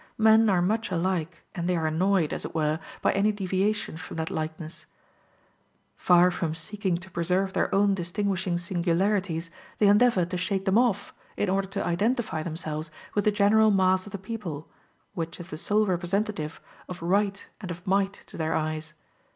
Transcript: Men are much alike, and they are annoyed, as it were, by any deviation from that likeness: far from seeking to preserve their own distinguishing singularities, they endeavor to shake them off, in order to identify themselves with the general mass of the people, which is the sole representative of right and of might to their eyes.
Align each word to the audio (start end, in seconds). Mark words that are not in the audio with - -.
Men 0.17 0.49
are 0.49 0.63
much 0.63 0.89
alike, 0.89 1.43
and 1.53 1.69
they 1.69 1.77
are 1.77 1.85
annoyed, 1.85 2.33
as 2.33 2.43
it 2.43 2.55
were, 2.55 2.79
by 3.03 3.11
any 3.11 3.31
deviation 3.31 3.97
from 3.97 4.17
that 4.17 4.31
likeness: 4.31 4.87
far 5.95 6.31
from 6.31 6.55
seeking 6.55 6.97
to 6.97 7.11
preserve 7.11 7.53
their 7.53 7.71
own 7.75 7.93
distinguishing 7.93 8.57
singularities, 8.57 9.51
they 9.77 9.85
endeavor 9.85 10.25
to 10.25 10.37
shake 10.37 10.65
them 10.65 10.79
off, 10.79 11.13
in 11.37 11.49
order 11.49 11.67
to 11.67 11.85
identify 11.85 12.41
themselves 12.41 12.89
with 13.13 13.25
the 13.25 13.31
general 13.31 13.69
mass 13.69 14.07
of 14.07 14.11
the 14.11 14.17
people, 14.17 14.67
which 15.13 15.39
is 15.39 15.49
the 15.49 15.55
sole 15.59 15.85
representative 15.85 16.59
of 16.89 17.03
right 17.03 17.45
and 17.61 17.69
of 17.69 17.85
might 17.85 18.23
to 18.25 18.37
their 18.37 18.55
eyes. 18.55 18.95